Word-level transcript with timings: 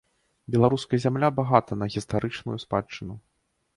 Беларуская 0.53 0.99
зямля 1.03 1.29
багата 1.39 1.79
на 1.81 1.91
гістарычную 1.97 2.57
спадчыну. 2.65 3.13